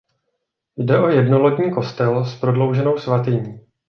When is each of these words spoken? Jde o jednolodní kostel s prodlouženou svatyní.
Jde 0.77 0.99
o 0.99 1.07
jednolodní 1.07 1.71
kostel 1.73 2.25
s 2.25 2.39
prodlouženou 2.39 2.97
svatyní. 2.97 3.59